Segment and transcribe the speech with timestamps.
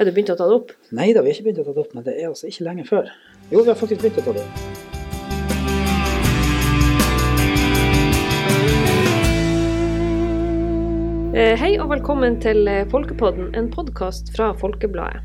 [0.00, 0.70] Er du begynt å ta det opp?
[0.96, 2.64] Nei da, vi har ikke begynt å ta det opp, men det er altså ikke
[2.64, 3.10] lenge før.
[3.50, 4.56] Jo, vi har faktisk begynt å ta det opp.
[11.36, 15.20] Eh, Hei og velkommen til eh, Folkepodden, en podkast fra Folkebladet.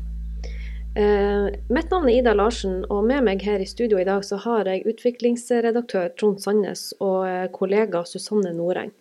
[0.92, 4.36] Eh, Mitt navn er Ida Larsen, og med meg her i studio i dag så
[4.44, 7.24] har jeg utviklingsredaktør Trond Sandnes og
[7.56, 8.92] kollega Susanne Noreng.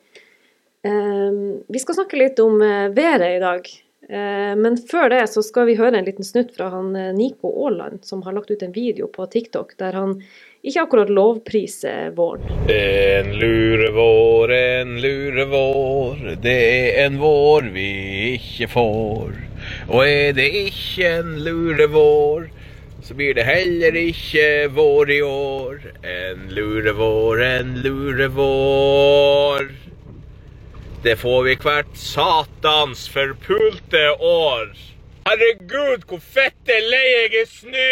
[0.85, 3.65] Vi skal snakke litt om været i dag,
[4.07, 8.03] men før det så skal vi høre en liten snutt fra han eh, Nico Aaland,
[8.05, 10.19] som har lagt ut en video på TikTok der han
[10.65, 12.45] ikke akkurat lovpriser våren.
[12.69, 17.89] En lurevår, en lurevår, det er en vår vi
[18.35, 19.35] ikke får.
[19.89, 22.49] Og er det ikke en lurevår,
[23.05, 25.81] så blir det heller ikke vår i år.
[26.01, 29.69] En lurevår, en lurevår.
[31.05, 34.71] Det får vi hvert satans forpulte år.
[35.27, 37.91] Herregud, hvor fette lei jeg er snø!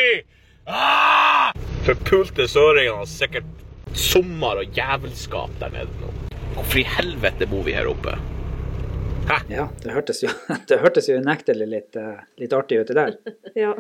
[0.66, 1.52] Ah!
[1.86, 3.52] Forpulte søringer har sikkert
[3.94, 6.10] sommer og jævelskap der nede nå.
[6.56, 8.16] Hvorfor i helvete bor vi her oppe?
[9.46, 10.34] Ja, det hørtes jo,
[10.74, 13.16] det hørtes jo unektelig litt, eh, litt artig ut det der.
[13.68, 13.76] Ja.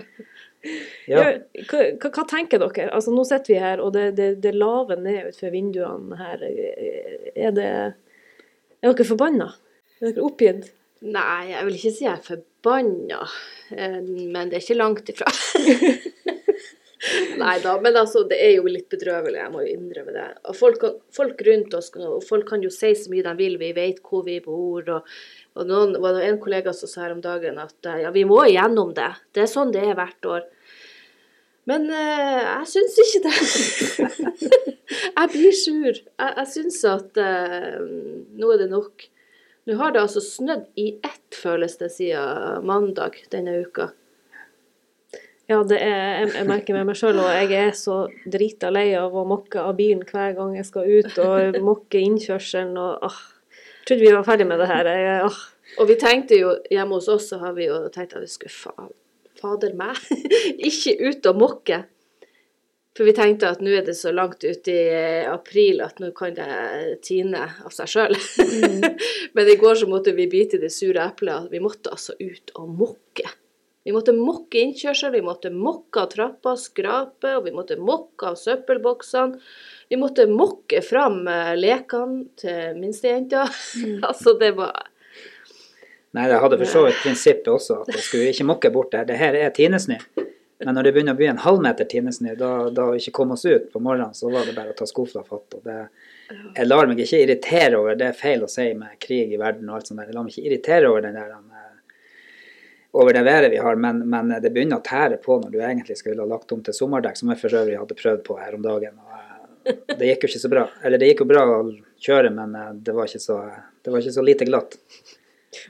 [1.09, 1.26] Ja,
[1.73, 2.92] hva, hva tenker dere?
[2.94, 6.45] Altså, nå sitter vi her, og det, det, det laver ned utenfor vinduene her.
[7.34, 7.70] Er det
[8.84, 9.45] Er dere forbanna?
[10.02, 10.73] Er dere oppgitt?
[11.03, 13.22] Nei, jeg vil ikke si jeg er forbanna,
[13.76, 15.31] eh, men det er ikke langt ifra.
[17.39, 20.28] Nei da, men altså, det er jo litt bedrøvelig, jeg må jo innrømme det.
[20.48, 20.84] Og folk,
[21.16, 24.23] folk rundt oss og folk kan jo si så mye de vil, vi vet hvor
[24.28, 24.84] vi bor.
[24.98, 25.16] Og,
[25.56, 28.23] og noen, var det en kollega som sa her om dagen at eh, ja, vi
[28.28, 29.11] må igjennom det.
[29.36, 30.48] Det er sånn det er hvert år.
[31.72, 34.52] Men eh, jeg syns ikke det.
[35.24, 35.90] jeg blir sur.
[35.98, 37.82] Jeg, jeg syns at eh,
[38.40, 39.10] nå er det nok.
[39.70, 43.92] Nå har det altså snødd i ett, føles det, siden mandag denne uka.
[45.52, 48.90] Ja, det er, jeg, jeg merker med meg sjøl, og jeg er så drita lei
[48.96, 53.22] av å mokke av bilen hver gang jeg skal ut, og mokke innkjørselen og åh.
[53.83, 54.88] Jeg trodde vi var ferdig med det her.
[54.88, 55.39] Jeg, åh.
[55.80, 58.56] Og vi tenkte jo, hjemme hos oss så har vi jo tenkt at vi skulle
[58.56, 58.89] fa
[59.44, 59.98] fader meg,
[60.70, 61.82] ikke ut og mokke.
[62.93, 66.11] For vi tenkte at nå er det så langt ute i eh, april at nå
[66.14, 68.17] kan det tine av seg sjøl.
[69.36, 71.49] Men i går så måtte vi bite i det sure eplet.
[71.49, 73.32] Vi måtte altså ut og mokke.
[73.83, 78.37] Vi måtte mokke innkjørsel, vi måtte mokke av trappa, skrape, og vi måtte mokke av
[78.39, 79.42] søppelboksene.
[79.92, 83.48] Vi måtte mokke fram eh, lekene til minstejenta.
[84.09, 84.89] altså, det var
[86.14, 89.08] Nei, jeg hadde for så vidt prinsippet også, at jeg skulle ikke mokke bort det.
[89.09, 89.98] Det her er tinesnø.
[90.66, 93.46] Men når det begynner å bli en halvmeter tinesnø, da, da vi ikke kom oss
[93.46, 95.58] ut på morgenen, så var det bare å ta skuffa fatt.
[95.58, 95.80] Og det,
[96.56, 99.70] jeg lar meg ikke irritere over, det er feil å si med krig i verden
[99.70, 101.72] og alt sånt der, jeg lar meg ikke irritere over den der eh,
[102.94, 105.98] over det været vi har, men, men det begynner å tære på når du egentlig
[105.98, 108.66] skulle ha lagt om til sommerdekk, som jeg for øvrig hadde prøvd på her om
[108.66, 109.00] dagen.
[109.02, 110.68] og eh, Det gikk jo ikke så bra.
[110.86, 111.60] Eller det gikk jo bra å
[112.06, 113.40] kjøre, men eh, det var ikke så,
[113.82, 114.78] det var ikke så lite glatt.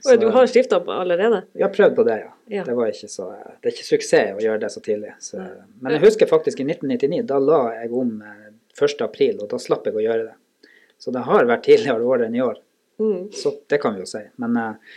[0.08, 1.44] Oi, du har skifta allerede?
[1.60, 2.32] Har prøvd på det, ja.
[2.60, 2.64] Ja.
[2.68, 3.30] Det, så,
[3.60, 5.14] det er ikke suksess å gjøre det så tidlig.
[5.24, 5.40] Så,
[5.80, 9.00] men jeg husker faktisk i 1999, da la jeg om eh, 1.
[9.06, 10.68] april, og da slapp jeg å gjøre det.
[10.98, 12.60] Så det har vært tidligere år enn i år.
[13.00, 13.32] Mm.
[13.32, 14.22] Så det kan vi jo si.
[14.36, 14.94] Men, eh,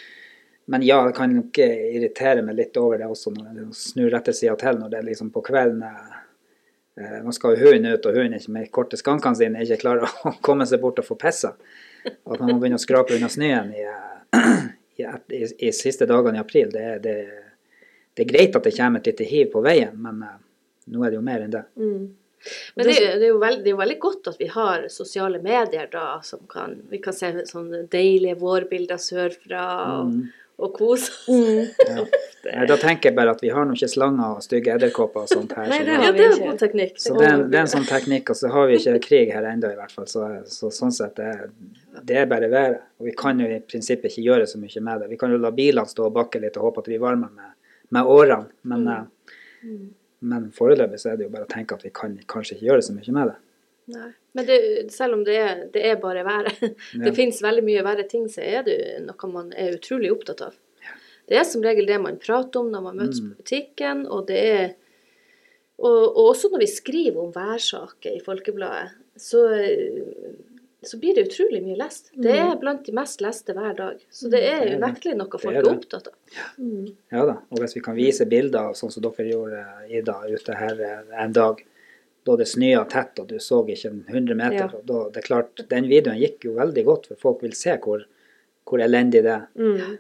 [0.66, 4.34] men ja, det kan nok irritere meg litt over det også når jeg snur rette
[4.36, 6.18] sida til, når det er liksom på kvelden eh,
[7.00, 10.08] eh, Man skal jo hunden ut, og hunden ikke med korte skankene sine ikke klarer
[10.08, 11.56] å komme seg bort og få pissa.
[12.08, 14.58] At man må begynne å skrape unna snøen i, eh,
[14.98, 17.18] i, i, i siste dagene i april, det, det,
[18.14, 20.40] det er greit at det kommer et lite hiv på veien, men uh,
[20.94, 21.66] nå er det jo mer enn det.
[21.80, 22.08] Mm.
[22.76, 25.40] Men det, det, er jo veld, det er jo veldig godt at vi har sosiale
[25.44, 29.98] medier da, som kan Vi kan se sånne deilige vårbilder sørfra Mm.
[29.98, 31.76] og kose oss.
[31.88, 32.06] Ja.
[32.48, 35.52] Da tenker jeg bare at vi har nå ikke slanger og stygge edderkopper og sånt
[35.58, 35.66] her.
[35.68, 36.94] Nei, så det Ja, det er god teknikk.
[37.02, 39.48] Så det er, det er en sånn teknikk, og så har vi ikke krig her
[39.50, 40.08] ennå, i hvert fall.
[40.08, 42.86] Så, så sånn sett, det, det er bare været.
[43.02, 45.10] Og vi kan jo i prinsippet ikke gjøre så mye med det.
[45.12, 47.36] Vi kan jo la bilene stå og bakke litt og håpe at vi blir varmere
[47.36, 47.52] med,
[47.98, 48.48] med årene.
[48.72, 48.88] Men,
[49.68, 49.84] mm.
[50.32, 52.88] men foreløpig så er det jo bare å tenke at vi kan kanskje ikke gjøre
[52.88, 53.38] så mye med det.
[53.88, 54.10] Nei.
[54.36, 54.58] Men det,
[54.92, 56.24] selv om det er, det er bare
[56.62, 56.70] Ja.
[57.06, 60.58] det finnes veldig mye verre ting, så er det noe man er utrolig opptatt av.
[61.28, 63.32] Det er som regel det man prater om når man møtes Mm.
[63.32, 64.68] på butikken, og det er
[65.78, 69.44] og, og også når vi skriver om værsaker i Folkebladet, så,
[70.82, 72.10] så blir det utrolig mye lest.
[72.18, 74.00] Det er blant de mest leste hver dag.
[74.10, 74.66] Så det er Mm.
[74.66, 76.16] Det er unektelig noe folk er er opptatt av.
[76.58, 76.88] Mm.
[77.14, 77.36] Ja da.
[77.52, 81.34] Og hvis vi kan vise bilder sånn som dere gjorde, Ida, ute her eh, en
[81.38, 81.62] dag,
[82.28, 84.82] da det snøa tett og du så ikke en 100 meter, Ja.
[84.92, 88.04] da, det er klart, den videoen gikk jo veldig godt, for folk vil se hvor,
[88.68, 89.48] hvor elendig det er.
[89.56, 89.96] Mm.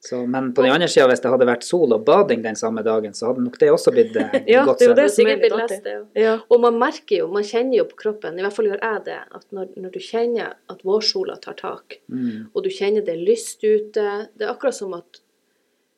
[0.00, 2.80] Så, men på den andre sida, hvis det hadde vært sol og bading den samme
[2.86, 5.00] dagen, så hadde nok det også blitt eh, Ja, godt det er jo sett.
[5.02, 6.22] det som er Sikkert blitt lest det, ja.
[6.22, 6.32] Ja.
[6.48, 9.18] Og man merker jo, man kjenner jo på kroppen, i hvert fall gjør jeg det,
[9.36, 12.46] at når, når du kjenner at vårsola tar tak, Mm.
[12.54, 14.06] og du kjenner det er lyst ute,
[14.38, 15.20] det er akkurat som at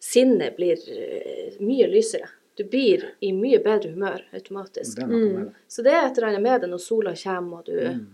[0.02, 2.26] sinnet blir eh, mye lysere.
[2.56, 4.98] Du blir i mye bedre humør automatisk.
[4.98, 5.52] Det det.
[5.68, 8.06] Så det er et eller annet med det når sola kommer, og du Mm.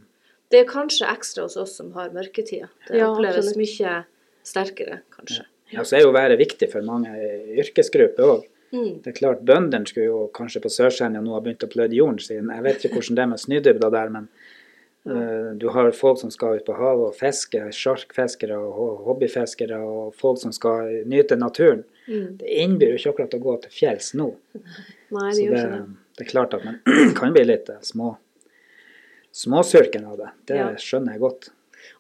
[0.51, 2.69] Det er kanskje ekstra hos oss som har mørketida.
[2.89, 3.57] Det Ja, oppleves absolutt.
[3.59, 4.05] mye
[4.43, 5.45] sterkere, kanskje.
[5.71, 7.11] Ja, så er jo været viktig for mange
[7.59, 8.45] yrkesgrupper òg.
[8.73, 9.03] Mm.
[9.03, 12.19] Det er klart, Bøndene skulle jo kanskje på Sørsenja nå ha begynt å pløye jorden
[12.19, 12.49] sin.
[12.49, 14.29] Jeg vet ikke hvordan det er med snødybder der, men
[15.07, 19.79] eh, du har folk som skal ut på havet og fiske, sjarkfiskere og ho- hobbyfiskere,
[19.85, 21.85] og folk som skal nyte naturen.
[22.09, 22.37] Mm.
[22.41, 24.31] Det innbyr jo ikke akkurat å gå til fjells nå.
[25.15, 25.67] Nei, det Så det,
[26.17, 26.25] det.
[26.25, 26.81] er klart at man
[27.19, 28.15] kan bli litt eh, små
[29.33, 30.29] småsurken av det.
[30.49, 30.69] Det Ja.
[30.81, 31.51] skjønner jeg godt.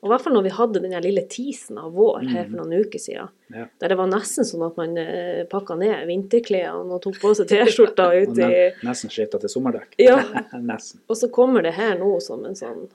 [0.03, 2.51] Og i hvert fall når vi hadde den lille tisen av vår her Mm.
[2.51, 3.29] for noen uker siden.
[3.55, 3.67] Ja.
[3.81, 7.49] Der det var nesten sånn at man eh, pakka ned vinterklærne og tok på seg
[7.49, 9.95] T-skjorta ute i ne nesten skifta til sommerdekk.
[9.99, 10.19] Ja.
[10.61, 11.01] nesten.
[11.09, 12.89] Og så kommer det her nå som en sånn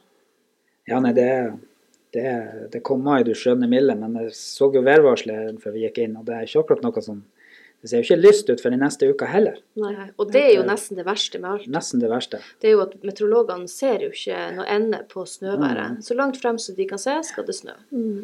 [0.88, 1.30] Ja, nei, det,
[2.13, 6.04] det, det kom mai, du skjønner milde, men jeg så jo værvarselet før vi gikk
[6.04, 7.24] inn, og det er ikke akkurat noe som
[7.83, 9.57] Det ser jo ikke lyst ut for den neste uka heller.
[9.75, 10.06] Nei.
[10.15, 11.65] Og det er jo nesten det verste med alt.
[11.68, 12.39] Nesten det verste.
[12.63, 15.98] Det er jo at meteorologene ser jo ikke noe ende på snøværet.
[15.98, 16.06] Mm.
[16.07, 17.75] Så langt frem som de kan se, skal det snø.
[17.92, 18.24] Mm.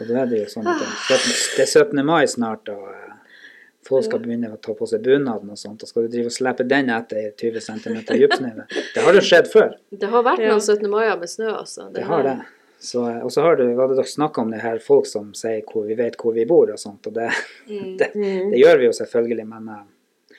[0.00, 2.02] Og da er det jo sånn at det, det er 17.
[2.10, 3.38] mai snart, og eh,
[3.86, 6.38] folk skal begynne å ta på seg bunaden og sånt, og skal du drive og
[6.40, 8.54] slepe den etter 20 cm dypsnø.
[8.66, 9.78] Det har jo skjedd før.
[9.94, 10.90] Det har vært noen 17.
[10.90, 11.86] mai med snø, altså.
[11.94, 12.38] Det har det.
[12.78, 15.86] Så, og så har du, hadde dere snakka om det her, folk som sier hvor
[15.88, 17.30] vi vet hvor vi bor og sånt, og det,
[17.66, 17.96] Mm.
[17.98, 18.50] det, Mm.
[18.52, 20.36] det gjør vi jo selvfølgelig, men, eh,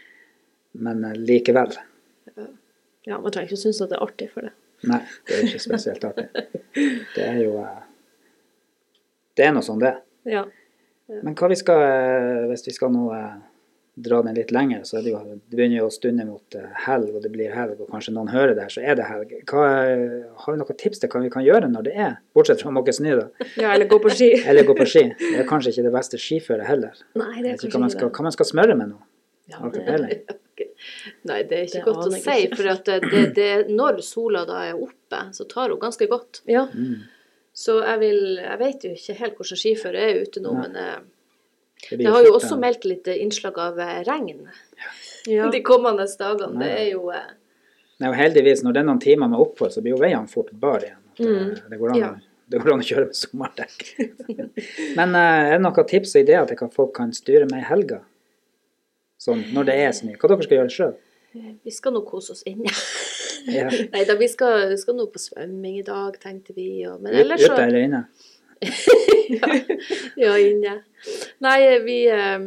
[0.80, 1.76] men eh, likevel.
[3.08, 4.54] Ja, man trenger ikke synes at det er artig for det.
[4.88, 6.28] Nei, det er ikke spesielt artig.
[7.16, 7.82] Det er jo eh,
[9.36, 10.00] Det er nå sånn det er.
[10.30, 10.46] Ja.
[11.24, 11.82] Men hva vi skal,
[12.52, 13.08] hvis vi skal nå
[14.06, 16.72] dra den litt lenger, så er det jo Det begynner jo å stunde mot eh,
[16.86, 19.36] helg, og det blir helg, og kanskje noen hører det her, så er det helg.
[19.50, 19.68] Hva,
[20.44, 22.76] har vi noen tips til hva vi kan gjøre når det er, bortsett fra å
[22.80, 23.50] måke snø, da?
[23.60, 24.32] ja, eller gå på ski.
[24.50, 25.06] Eller gå på ski.
[25.20, 27.00] Det er kanskje ikke det beste skiføret heller.
[27.20, 29.02] Nei, det er vet ikke kanskje hva man skal, hva man skal smøre med nå.
[29.50, 30.40] Ja, det-.
[31.30, 32.42] Nei, det er ikke Det godt å si.
[32.56, 36.42] For at det, det, det, når sola da er oppe, så tar hun ganske godt.
[36.50, 36.66] Ja.
[36.74, 37.08] Mm.
[37.60, 40.68] Så jeg vil Jeg vet jo ikke helt hvordan skiføret er ute nå, Nei.
[40.68, 41.00] men eh,
[41.90, 44.42] Det det har jo også eh, meldt litt innslag av eh, regn
[45.28, 45.50] ja.
[45.56, 46.60] de kommende dagene.
[46.60, 47.30] Det er jo eh,
[48.00, 50.52] Nei, og heldigvis, når det er noen timer med opphold, så blir jo veiene fort
[50.56, 51.00] bar igjen.
[51.20, 51.48] Det, Mm.
[51.70, 52.10] det, går an, Ja.
[52.52, 53.82] det går an å kjøre med sommerdekk.
[55.00, 57.68] Men eh, er det noen tips og ideer til hva folk kan styre med i
[57.68, 58.00] helga?
[59.20, 60.14] Sånn når det er snø.
[60.16, 60.94] Hva dere skal gjøre sjøl?
[61.36, 62.72] Vi skal nå kose oss inne.
[63.52, 63.68] Ja.
[63.68, 66.70] Nei da, vi skal, skal nå på svømming i dag, tenkte vi.
[66.90, 68.02] Og, men ellers så Ute eller inne?
[70.20, 70.74] Ja, inne.
[71.46, 72.40] Nei, vi eh,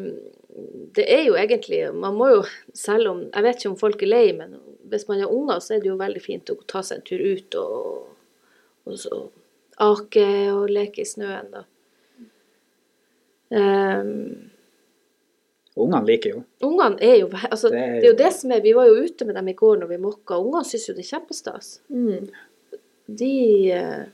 [0.97, 2.43] Det er jo egentlig Man må jo,
[2.77, 4.59] selv om Jeg vet ikke om folk er lei, men
[4.93, 7.23] hvis man har unger, så er det jo veldig fint å ta seg en tur
[7.25, 8.03] ut og,
[8.85, 9.23] og så
[9.81, 11.63] ake og leke i snøen, da.
[13.49, 14.51] Um,
[15.81, 16.43] Ungene liker jo.
[16.69, 18.87] Ungene er jo altså, Det det, er er jo jo- det som er Vi var
[18.91, 20.37] jo ute med dem i går når vi mokka.
[20.37, 21.71] Ungene syns jo det er kjempestas.
[21.89, 22.29] Mm.
[23.09, 23.33] De
[23.73, 24.05] eh,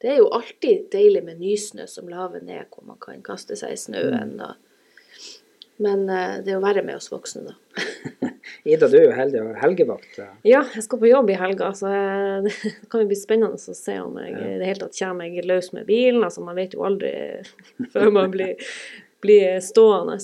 [0.00, 3.74] Det er jo alltid deilig med nysnø som laver ned, hvor man kan kaste seg
[3.74, 4.38] i snøen.
[4.38, 4.44] Mm.
[4.46, 5.40] Og,
[5.84, 8.30] men eh, det er jo verre med oss voksne, da.
[8.64, 10.18] Ida, du er jo heldig og har helgevakt.
[10.24, 10.32] eh.
[10.48, 11.92] ja, jeg skal på jobb i helga, så
[12.46, 12.54] det
[12.88, 15.72] kan jo bli spennende å se om jeg i det hele tatt kommer jeg løs
[15.76, 16.24] med bilen.
[16.24, 17.12] Altså, man vet jo aldri
[17.92, 18.72] før man blir,
[19.20, 20.16] blir stående.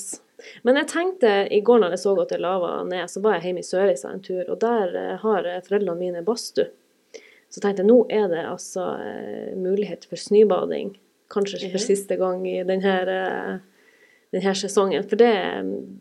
[0.65, 3.51] Men jeg tenkte i går når jeg så at det lava ned, så var jeg
[3.51, 6.71] hjemme i Sørreisa en tur, og der eh, har foreldrene mine badstue.
[7.57, 10.91] Så tenkte jeg nå er det altså eh, mulighet for snøbading,
[11.33, 11.87] kanskje for Mhm.
[11.87, 13.59] siste gang i denne, eh,
[14.37, 15.07] denne sesongen.
[15.09, 15.33] For det,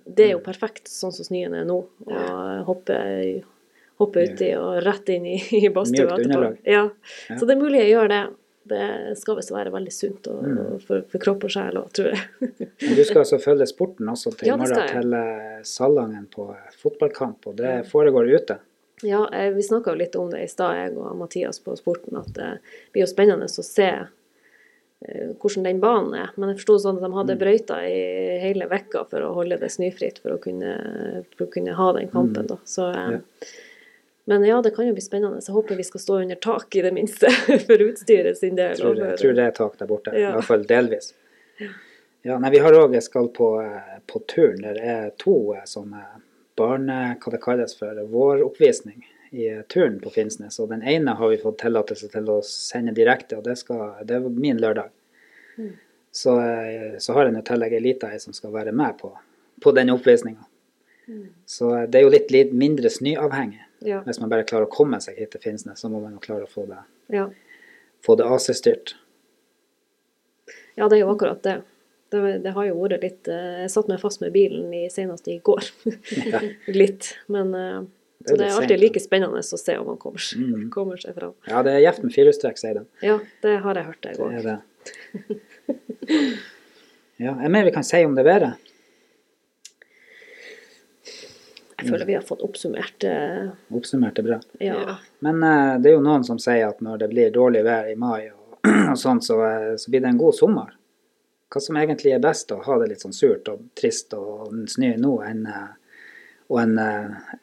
[0.06, 1.78] det er jo perfekt sånn som snøen er nå.
[2.12, 2.98] Å hoppe,
[4.02, 6.58] hoppe uti og rett inn i, i badstua underlag.
[6.68, 6.90] Ja.
[7.30, 7.38] Ja.
[7.40, 8.24] Så det er mulig jeg gjør det.
[8.66, 8.86] Det
[9.22, 10.80] skal visst være veldig sunt og, Mm.
[10.82, 12.22] for, for kropp og sjel òg, tror jeg.
[12.82, 16.48] Men du skal altså følge sporten også til Ja, morgen, til eh, Salangen på
[16.82, 18.58] fotballkamp, og det foregår ute.
[19.06, 22.18] Ja, eh, vi snakka jo litt om det i stad, jeg og Mathias på Sporten,
[22.18, 22.52] at det
[22.94, 23.90] blir jo spennende å se
[25.06, 26.32] eh, hvordan den banen er.
[26.40, 27.18] Men jeg forsto sånn at de Mm.
[27.20, 31.52] hadde brøyta i hele vekka for å holde det snøfritt, for å kunne, for å
[31.52, 32.58] kunne ha den kampen, da.
[32.66, 33.24] Så, eh, Mm.
[34.28, 35.38] Men ja, det kan jo bli spennende.
[35.38, 37.30] Så jeg håper vi skal stå under tak i det minste,
[37.68, 38.72] for utstyret sin del.
[38.74, 40.30] Jeg tror, og jeg tror det er tak der borte, Ja.
[40.32, 41.14] i hvert fall delvis.
[42.26, 44.58] Ja, nei, vi har òg skal på, eh, på turn.
[44.64, 46.02] Det er to eh, sånne
[46.58, 47.18] barne...
[47.22, 49.04] Hva det kalles for våroppvisning
[49.36, 50.60] i turn på Finnsnes.
[50.60, 54.20] Og den ene har vi fått tillatelse til å sende direkte, og det, skal, det
[54.20, 54.92] er min lørdag.
[56.12, 59.12] så, eh, så har nå i tillegg ei lita ei som skal være med på,
[59.64, 60.46] på den oppvisninga.
[61.46, 63.62] Så eh, det er jo litt, litt mindre snøavhengig.
[63.86, 64.00] Ja.
[64.06, 66.48] Hvis man bare klarer å komme seg hit til Finnsnes, så må man jo klare
[66.48, 66.80] å få det,
[67.14, 67.28] Ja.
[68.06, 68.96] få det AC-styrt.
[70.76, 71.62] ja, det er jo akkurat det.
[72.14, 75.28] Det, det har jo vært litt eh, Jeg satt meg fast med bilen i, senest
[75.28, 75.64] i går.
[76.30, 76.42] Ja.
[76.82, 77.10] litt.
[77.34, 77.80] Men eh,
[78.26, 80.70] Det er så det er alltid sent, like spennende å se om man kommer, Mm.
[80.74, 81.34] kommer seg fram.
[81.50, 82.86] ja, det er gjevt med firehjulstrekk, sier de.
[83.06, 84.32] Ja, det har jeg hørt det Det går.
[84.34, 84.58] er det.
[87.18, 88.56] Ja, er mer vi kan si om det været?
[91.76, 94.38] Jeg føler vi har fått oppsummert eh, Oppsummert er bra.
[94.64, 94.96] ja.
[95.26, 97.96] Men eh, det er jo noen som sier at når det blir dårlig vær i
[98.00, 98.58] mai og,
[98.94, 99.38] og sånt, så,
[99.78, 100.72] så blir det en god sommer.
[101.54, 104.96] Hva som egentlig er best, å ha det litt sånn surt og trist og snø
[104.98, 105.68] nå, enn, eh,
[106.50, 107.36] og en, eh,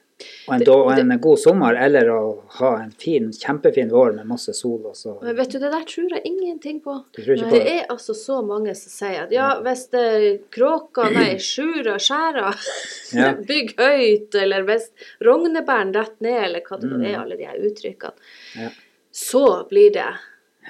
[0.46, 4.26] og en, Det- og en god sommer, eller å ha en fin, kjempefin vår med
[4.26, 7.04] masse sol, og så Men vet du, det der tror jeg ingenting på.
[7.12, 7.72] Du tror ikke på Det det?
[7.80, 12.52] er altså så mange som sier at ja, hvis det kråker, nei, sjura, skjæra,
[13.18, 13.32] Ja.
[13.34, 14.90] bygg høyt, eller hvis
[15.20, 17.06] rognebæren detter ned, eller hva det nå Mm.
[17.06, 18.12] er, alle de her uttrykkene,
[18.56, 18.68] Ja.
[19.12, 20.06] så blir det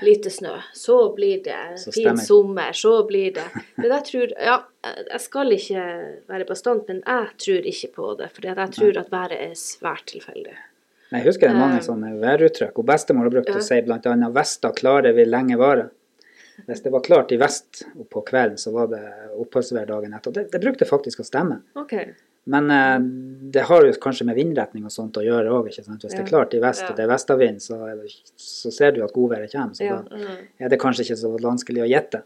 [0.00, 3.44] lite snø, så blir det Så fin sommer, så blir det
[3.76, 4.62] Men jeg tror Ja,
[5.10, 5.84] jeg skal ikke
[6.28, 10.06] være bastant, men jeg tror ikke på det, for jeg tror at været er svært
[10.06, 10.56] tilfeldig.
[11.12, 11.82] Jeg husker det er mange Eh.
[11.84, 12.78] sånne væruttrykk.
[12.78, 13.54] Og bestemor har brukt Ja.
[13.56, 13.98] å si bl.a.
[14.32, 15.90] 'Vesta klare vil lenge vare'.
[16.66, 19.02] Hvis det var klart i vest på kvelden, så var det
[19.38, 20.30] oppholdsvær dagen etter.
[20.32, 21.62] Det, det brukte faktisk å stemme.
[21.76, 21.92] OK.
[22.44, 22.98] Men eh,
[23.54, 25.68] det har jo kanskje med vindretning og sånt å gjøre òg.
[25.68, 27.78] Hvis det er klart i vest og det er vestavind, så,
[28.36, 29.74] så ser du at godværet kommer.
[29.78, 30.00] Så Ja.
[30.02, 30.48] da Mm.
[30.58, 32.22] er det kanskje ikke så vanskelig å gjette.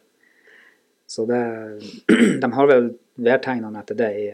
[1.06, 1.42] Så det,
[2.42, 4.26] de har vel værtegnene etter det i,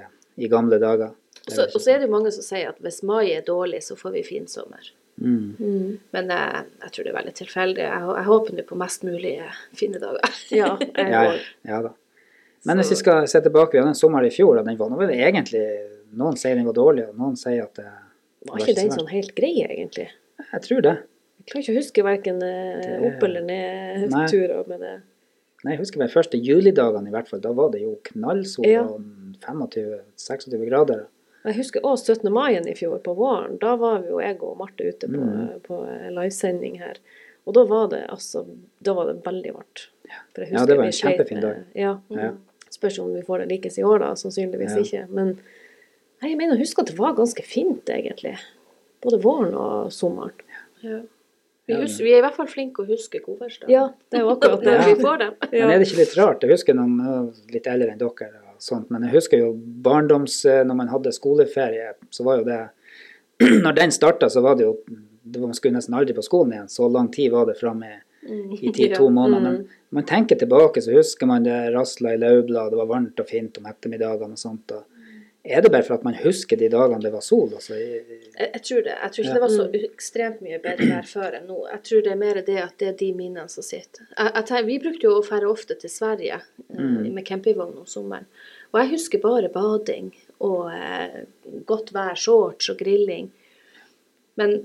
[0.44, 1.10] i gamle dager.
[1.42, 3.82] Og så, og så er det jo mange som sier at hvis mai er dårlig,
[3.82, 4.92] så får vi fin sommer.
[5.20, 5.98] Mm.
[6.14, 7.82] Men eh, jeg tror det er veldig tilfeldig.
[7.82, 9.34] Jeg, jeg håper nå på mest mulig
[9.74, 10.38] fine dager.
[10.54, 11.34] Ja, Ja, ja,
[11.68, 11.92] ja da.
[12.66, 14.88] Men hvis vi skal se tilbake, vi hadde en sommer i fjor, og den var
[15.00, 15.62] vel egentlig
[16.14, 17.86] Noen sier den var dårlig, og noen sier at det
[18.50, 20.08] Var ikke den så sånn helt grei, egentlig?
[20.52, 20.92] Jeg tror det.
[21.38, 24.92] Jeg klarer ikke å huske verken eh, opp- eller ned nedturer med det.
[25.64, 27.40] Nei, jeg husker de første julidagene i hvert fall.
[27.40, 28.82] Da var det jo knallsol Ja.
[28.82, 29.00] og
[29.40, 31.06] 25-26 grader.
[31.46, 32.30] Jeg husker òg 17.
[32.32, 33.58] mai i fjor, på våren.
[33.62, 35.60] Da var vi jo jeg og Marte ute på, Mm.
[35.66, 35.80] på
[36.14, 36.96] livesending her.
[37.46, 38.44] Og da var det altså
[38.82, 39.88] Da var det veldig varmt.
[40.06, 41.64] Ja, det var en kjempefin dag.
[41.74, 41.98] Ja.
[42.10, 42.32] Ja.
[42.72, 44.12] Spørs om vi får det likes i år, da.
[44.18, 44.82] Sannsynligvis Ja.
[44.82, 45.02] ikke.
[45.12, 45.32] Men
[46.22, 48.36] nei, jeg mener å huske at det var ganske fint, egentlig.
[49.04, 50.32] Både våren og sommeren.
[50.82, 51.02] Ja.
[51.68, 53.70] Vi, husker, vi er i hvert fall flinke å huske godværsdager.
[53.70, 54.72] Ja, det er jo akkurat det.
[54.74, 54.86] Ja.
[54.88, 55.34] vi får dem.
[55.52, 55.66] Ja.
[55.66, 56.42] Men er det ikke litt rart?
[56.42, 56.96] Jeg husker noen
[57.54, 59.52] litt eldre enn dere, og sånt, men jeg husker jo
[59.86, 60.40] barndoms...
[60.66, 62.60] Når man hadde skoleferie, så var jo det
[63.64, 64.74] Når den starta, så var det jo
[65.22, 66.68] det var, Man skulle nesten aldri på skolen igjen.
[66.68, 67.92] Så lang tid var det fram i,
[68.28, 69.10] i ti-to Ja.
[69.10, 69.40] måneder.
[69.40, 69.66] Mm.
[69.66, 73.20] Men når man tenker tilbake, så husker man det rasla i lauvblad, det var varmt
[73.20, 74.70] og fint om ettermiddagene og sånt.
[74.72, 74.84] Og
[75.44, 77.50] er det bare for at man husker de dagene det var sol?
[77.58, 78.94] Altså, Jeg, jeg tror det.
[79.02, 79.34] Jeg tror ikke Ja.
[79.34, 81.56] det var så ekstremt mye bedre vær før enn nå.
[81.72, 84.06] Jeg tror det er mer det at det er de minnene som sitter.
[84.16, 87.12] Jeg, jeg tenker, vi brukte jo å dra ofte til Sverige eh, Mm.
[87.14, 88.26] med campingvogn om sommeren.
[88.72, 91.24] Og jeg husker bare bading og eh,
[91.66, 93.32] godt vær, shorts og grilling.
[94.38, 94.62] Men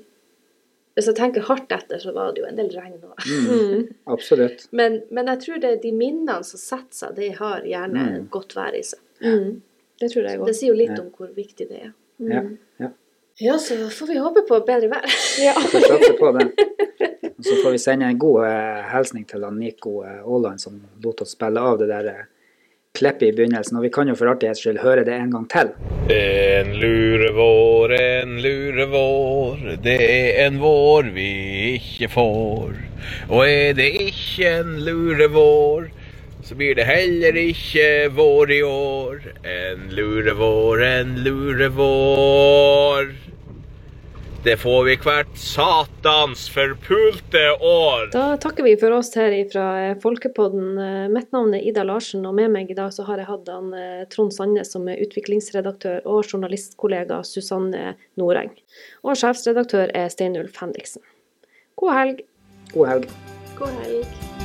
[0.98, 3.26] hvis jeg tenker hardt etter, så var det jo en del regn òg.
[3.30, 3.84] Mm.
[4.16, 4.64] Absolutt.
[4.74, 8.28] Men, men jeg tror det er de minnene som setter seg, det har gjerne Mm.
[8.34, 9.00] godt vær i seg.
[9.22, 9.60] Mm.
[10.02, 11.02] Det tror jeg Det sier jo litt Ja.
[11.04, 11.92] om hvor viktig det er.
[12.18, 12.42] Ja,
[12.82, 12.90] ja.
[13.38, 15.06] Ja, så får vi håpe på bedre vær.
[15.38, 15.54] Ja.
[15.62, 16.48] Vi satser på det.
[17.38, 21.22] Og så får vi sende en god eh, hilsning til Nico eh, Aaland, som lot
[21.22, 22.24] oss spille av det der eh,
[22.98, 23.78] klippet i begynnelsen.
[23.78, 25.72] Og vi kan jo for artighets skyld høre det en gang til.
[26.14, 31.30] En lurevår, en lurevår, det er en vår vi
[31.78, 32.74] ikke får.
[33.30, 35.88] Og er det ikke en lurevår,
[36.48, 39.24] så blir det heller ikke vår i år.
[39.44, 43.12] En lurevår, en lurevår.
[44.44, 48.08] Det får vi hvert satans forpulte år.
[48.14, 49.66] Da takker vi for oss her fra
[50.04, 50.70] Folkepodden.
[50.78, 53.52] Eh, Mitt navn er Ida Larsen, og med meg i dag så har jeg hatt
[53.52, 58.54] han eh, Trond Sandnes som er utviklingsredaktør, og journalistkollega Susanne Noreng.
[59.04, 61.04] Og sjefsredaktør er Steinulf Henriksen.
[61.82, 62.26] God helg.
[62.74, 63.14] God helg.
[63.58, 64.37] God helg.